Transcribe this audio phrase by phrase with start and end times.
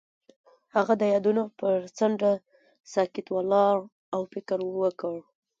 [0.75, 2.31] هغه د یادونه پر څنډه
[2.93, 3.77] ساکت ولاړ
[4.15, 5.15] او فکر وکړ.